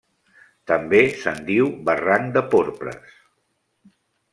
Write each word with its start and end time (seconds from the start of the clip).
També 0.71 1.01
se'n 1.25 1.39
diu 1.51 1.71
Barranc 1.91 2.35
de 2.39 2.45
Porpres. 2.57 3.17